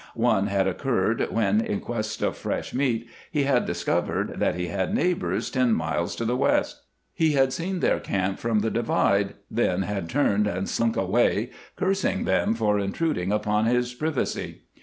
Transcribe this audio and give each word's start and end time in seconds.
One 0.15 0.47
had 0.47 0.65
occurred 0.65 1.27
when, 1.29 1.61
in 1.63 1.79
quest 1.79 2.23
of 2.23 2.35
fresh 2.35 2.73
meat, 2.73 3.07
he 3.29 3.43
had 3.43 3.67
discovered 3.67 4.39
that 4.39 4.55
he 4.55 4.65
had 4.65 4.95
neighbors 4.95 5.51
ten 5.51 5.73
miles 5.75 6.15
to 6.15 6.25
the 6.25 6.35
west. 6.35 6.81
He 7.13 7.33
had 7.33 7.53
seen 7.53 7.81
their 7.81 7.99
camp 7.99 8.39
from 8.39 8.61
the 8.61 8.71
divide, 8.71 9.35
then 9.51 9.83
had 9.83 10.09
turned 10.09 10.47
and 10.47 10.67
slunk 10.67 10.97
away, 10.97 11.51
cursing 11.75 12.23
them 12.23 12.55
for 12.55 12.79
intruding 12.79 13.31
upon 13.31 13.65
his 13.67 13.93
privacy. 13.93 14.63